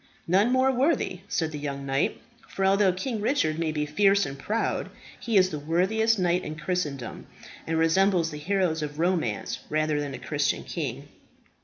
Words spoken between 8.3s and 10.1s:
the heroes of romance rather